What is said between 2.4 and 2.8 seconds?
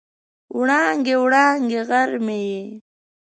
یې